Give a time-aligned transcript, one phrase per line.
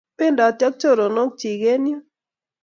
[0.17, 2.01] Pendoti ak choronok chik eng' yun